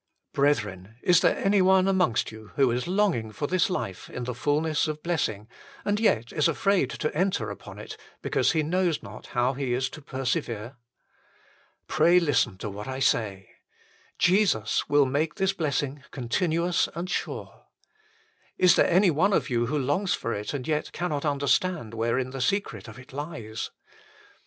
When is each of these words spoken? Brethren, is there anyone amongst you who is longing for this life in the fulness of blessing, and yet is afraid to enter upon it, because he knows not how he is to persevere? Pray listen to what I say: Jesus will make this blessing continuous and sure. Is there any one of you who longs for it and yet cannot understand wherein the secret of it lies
Brethren, 0.33 0.95
is 1.03 1.19
there 1.21 1.37
anyone 1.37 1.87
amongst 1.87 2.31
you 2.31 2.53
who 2.55 2.71
is 2.71 2.87
longing 2.87 3.31
for 3.31 3.45
this 3.45 3.69
life 3.69 4.09
in 4.09 4.23
the 4.23 4.33
fulness 4.33 4.87
of 4.87 5.03
blessing, 5.03 5.47
and 5.85 5.99
yet 5.99 6.33
is 6.33 6.47
afraid 6.47 6.89
to 6.89 7.15
enter 7.15 7.51
upon 7.51 7.77
it, 7.77 7.97
because 8.23 8.53
he 8.53 8.63
knows 8.63 9.03
not 9.03 9.27
how 9.37 9.53
he 9.53 9.73
is 9.75 9.91
to 9.91 10.01
persevere? 10.01 10.75
Pray 11.85 12.19
listen 12.19 12.57
to 12.57 12.67
what 12.67 12.87
I 12.87 12.97
say: 12.97 13.51
Jesus 14.17 14.89
will 14.89 15.05
make 15.05 15.35
this 15.35 15.53
blessing 15.53 16.03
continuous 16.09 16.89
and 16.95 17.07
sure. 17.07 17.65
Is 18.57 18.75
there 18.75 18.89
any 18.89 19.11
one 19.11 19.33
of 19.33 19.51
you 19.51 19.67
who 19.67 19.77
longs 19.77 20.15
for 20.15 20.33
it 20.33 20.51
and 20.51 20.67
yet 20.67 20.91
cannot 20.93 21.25
understand 21.25 21.93
wherein 21.93 22.31
the 22.31 22.41
secret 22.41 22.87
of 22.87 22.97
it 22.97 23.13
lies 23.13 23.69